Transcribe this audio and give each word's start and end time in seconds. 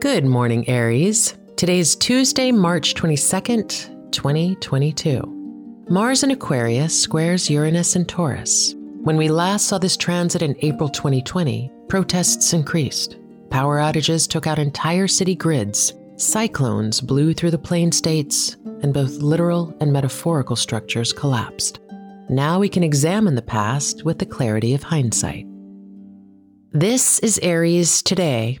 Good 0.00 0.24
morning, 0.24 0.66
Aries. 0.66 1.36
Today's 1.58 1.94
Tuesday, 1.94 2.52
March 2.52 2.94
22nd, 2.94 4.10
2022. 4.12 5.84
Mars 5.90 6.22
in 6.22 6.30
Aquarius 6.30 7.02
squares 7.02 7.50
Uranus 7.50 7.96
and 7.96 8.08
Taurus. 8.08 8.74
When 9.02 9.18
we 9.18 9.28
last 9.28 9.66
saw 9.66 9.76
this 9.76 9.98
transit 9.98 10.40
in 10.40 10.56
April 10.60 10.88
2020, 10.88 11.70
protests 11.88 12.54
increased. 12.54 13.18
Power 13.50 13.76
outages 13.76 14.26
took 14.26 14.46
out 14.46 14.58
entire 14.58 15.06
city 15.06 15.34
grids. 15.34 15.92
Cyclones 16.16 17.02
blew 17.02 17.34
through 17.34 17.50
the 17.50 17.58
plain 17.58 17.92
states, 17.92 18.56
and 18.82 18.94
both 18.94 19.18
literal 19.18 19.76
and 19.80 19.92
metaphorical 19.92 20.56
structures 20.56 21.12
collapsed. 21.12 21.78
Now 22.30 22.58
we 22.58 22.70
can 22.70 22.82
examine 22.82 23.34
the 23.34 23.42
past 23.42 24.02
with 24.06 24.18
the 24.18 24.24
clarity 24.24 24.72
of 24.72 24.82
hindsight. 24.82 25.44
This 26.72 27.18
is 27.18 27.38
Aries 27.42 28.02
Today, 28.02 28.60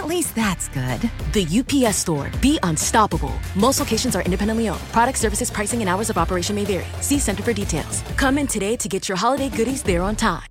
At 0.00 0.06
least 0.06 0.34
that's 0.34 0.70
good. 0.70 0.98
The 1.34 1.44
UPS 1.60 1.98
store. 1.98 2.30
Be 2.40 2.58
unstoppable. 2.62 3.34
Most 3.54 3.80
locations 3.80 4.16
are 4.16 4.22
independently 4.22 4.70
owned. 4.70 4.80
Product 4.92 5.18
services, 5.18 5.50
pricing, 5.50 5.80
and 5.80 5.90
hours 5.90 6.08
of 6.08 6.16
operation 6.16 6.56
may 6.56 6.64
vary. 6.64 6.86
See 7.02 7.18
Center 7.18 7.42
for 7.42 7.52
details. 7.52 8.00
Come 8.16 8.38
in 8.38 8.46
today 8.46 8.76
to 8.76 8.88
get 8.88 9.10
your 9.10 9.18
holiday 9.18 9.50
goodies 9.50 9.82
there 9.82 10.00
on 10.00 10.16
time. 10.16 10.48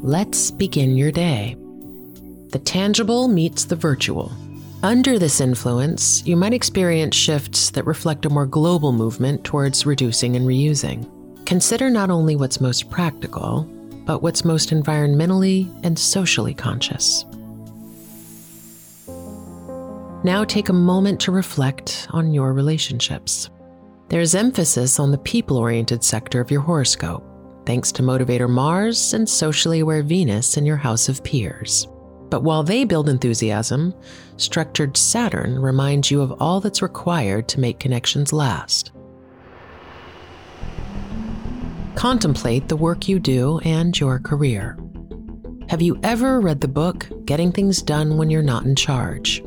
Let's 0.00 0.52
begin 0.52 0.96
your 0.96 1.10
day. 1.10 1.56
The 2.52 2.60
tangible 2.64 3.26
meets 3.26 3.64
the 3.64 3.74
virtual. 3.74 4.30
Under 4.84 5.18
this 5.18 5.40
influence, 5.40 6.24
you 6.24 6.36
might 6.36 6.54
experience 6.54 7.16
shifts 7.16 7.70
that 7.70 7.84
reflect 7.84 8.26
a 8.26 8.30
more 8.30 8.46
global 8.46 8.92
movement 8.92 9.42
towards 9.42 9.86
reducing 9.86 10.36
and 10.36 10.46
reusing. 10.46 11.04
Consider 11.46 11.90
not 11.90 12.10
only 12.10 12.36
what's 12.36 12.60
most 12.60 12.88
practical, 12.90 13.68
but 14.08 14.22
what's 14.22 14.42
most 14.42 14.70
environmentally 14.70 15.68
and 15.84 15.98
socially 15.98 16.54
conscious. 16.54 17.26
Now 20.24 20.44
take 20.48 20.70
a 20.70 20.72
moment 20.72 21.20
to 21.20 21.30
reflect 21.30 22.08
on 22.10 22.32
your 22.32 22.54
relationships. 22.54 23.50
There's 24.08 24.34
emphasis 24.34 24.98
on 24.98 25.10
the 25.10 25.18
people 25.18 25.58
oriented 25.58 26.02
sector 26.02 26.40
of 26.40 26.50
your 26.50 26.62
horoscope, 26.62 27.22
thanks 27.66 27.92
to 27.92 28.02
motivator 28.02 28.48
Mars 28.48 29.12
and 29.12 29.28
socially 29.28 29.80
aware 29.80 30.02
Venus 30.02 30.56
in 30.56 30.64
your 30.64 30.78
house 30.78 31.10
of 31.10 31.22
peers. 31.22 31.86
But 32.30 32.42
while 32.42 32.62
they 32.62 32.84
build 32.84 33.10
enthusiasm, 33.10 33.94
structured 34.38 34.96
Saturn 34.96 35.60
reminds 35.60 36.10
you 36.10 36.22
of 36.22 36.32
all 36.40 36.60
that's 36.62 36.80
required 36.80 37.46
to 37.48 37.60
make 37.60 37.78
connections 37.78 38.32
last. 38.32 38.90
Contemplate 41.98 42.68
the 42.68 42.76
work 42.76 43.08
you 43.08 43.18
do 43.18 43.58
and 43.64 43.98
your 43.98 44.20
career. 44.20 44.78
Have 45.68 45.82
you 45.82 45.98
ever 46.04 46.38
read 46.38 46.60
the 46.60 46.68
book 46.68 47.08
Getting 47.24 47.50
Things 47.50 47.82
Done 47.82 48.16
When 48.16 48.30
You're 48.30 48.40
Not 48.40 48.64
in 48.64 48.76
Charge? 48.76 49.42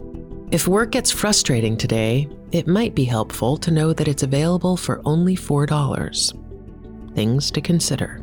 If 0.51 0.67
work 0.67 0.91
gets 0.91 1.11
frustrating 1.11 1.77
today, 1.77 2.27
it 2.51 2.67
might 2.67 2.93
be 2.93 3.05
helpful 3.05 3.55
to 3.55 3.71
know 3.71 3.93
that 3.93 4.09
it's 4.09 4.23
available 4.23 4.75
for 4.75 5.01
only 5.05 5.37
$4. 5.37 7.15
Things 7.15 7.51
to 7.51 7.61
consider. 7.61 8.21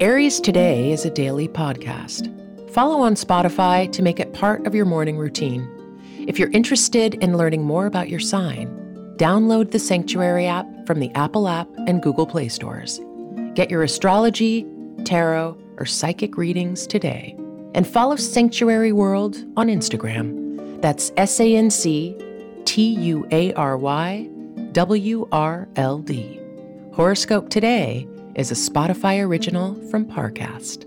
Aries 0.00 0.40
Today 0.40 0.90
is 0.90 1.04
a 1.04 1.10
daily 1.10 1.48
podcast. 1.48 2.32
Follow 2.70 3.02
on 3.02 3.12
Spotify 3.12 3.92
to 3.92 4.00
make 4.00 4.20
it 4.20 4.32
part 4.32 4.66
of 4.66 4.74
your 4.74 4.86
morning 4.86 5.18
routine. 5.18 5.68
If 6.26 6.38
you're 6.38 6.50
interested 6.52 7.12
in 7.16 7.36
learning 7.36 7.62
more 7.62 7.84
about 7.84 8.08
your 8.08 8.20
sign, 8.20 8.85
download 9.16 9.70
the 9.70 9.78
Sanctuary 9.78 10.46
app 10.46 10.66
from 10.86 11.00
the 11.00 11.10
Apple 11.14 11.48
app 11.48 11.68
and 11.86 12.02
Google 12.02 12.26
Play 12.26 12.48
stores. 12.48 13.00
Get 13.54 13.70
your 13.70 13.82
astrology, 13.82 14.66
tarot, 15.04 15.56
or 15.78 15.86
psychic 15.86 16.36
readings 16.36 16.86
today. 16.86 17.34
And 17.74 17.86
follow 17.86 18.16
Sanctuary 18.16 18.92
World 18.92 19.36
on 19.56 19.68
Instagram. 19.68 20.80
That's 20.80 21.12
S 21.16 21.40
A 21.40 21.56
N 21.56 21.70
C 21.70 22.16
T 22.64 22.82
U 22.82 23.26
A 23.30 23.52
R 23.54 23.76
Y 23.76 24.28
W 24.72 25.28
R 25.32 25.68
L 25.76 25.98
D. 25.98 26.40
Horoscope 26.92 27.50
Today 27.50 28.06
is 28.34 28.50
a 28.50 28.54
Spotify 28.54 29.22
original 29.24 29.74
from 29.90 30.06
Parcast. 30.06 30.84